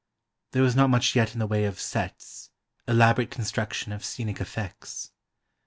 [0.53, 2.49] There was not much yet in the way of "sets,"
[2.87, 5.11] elaborate construction of scenic effects.